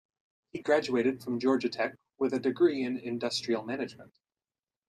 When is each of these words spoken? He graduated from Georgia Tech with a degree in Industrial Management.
He 0.51 0.63
graduated 0.63 1.21
from 1.21 1.39
Georgia 1.39 1.69
Tech 1.69 1.95
with 2.17 2.33
a 2.33 2.39
degree 2.39 2.83
in 2.83 2.97
Industrial 2.97 3.61
Management. 3.63 4.17